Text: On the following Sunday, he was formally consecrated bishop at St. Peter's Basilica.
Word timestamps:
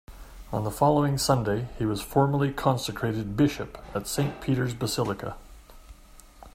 On 0.51 0.63
the 0.63 0.71
following 0.71 1.19
Sunday, 1.19 1.67
he 1.77 1.85
was 1.85 2.01
formally 2.01 2.51
consecrated 2.51 3.37
bishop 3.37 3.77
at 3.93 4.07
St. 4.07 4.41
Peter's 4.41 4.73
Basilica. 4.73 5.37